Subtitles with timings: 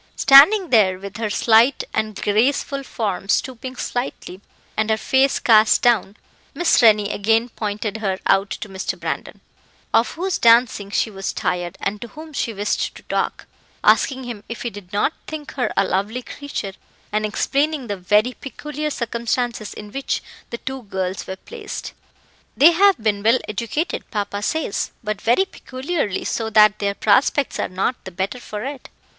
[0.15, 4.41] Standing there, with her slight and graceful form stooping slightly,
[4.75, 6.17] and her face cast down,
[6.55, 8.99] Miss Rennie again pointed her out to Mr.
[8.99, 9.41] Brandon,
[9.93, 13.45] of whose dancing she was tired, and to whom she wished to talk,
[13.83, 16.73] asking him if he did not think her a lovely creature,
[17.11, 21.93] and explaining the very peculiar circumstances in which the two girls were placed.
[22.57, 27.69] "They have been well educated, papa says, but very peculiarly, so that their prospects are
[27.69, 28.89] not the better for it.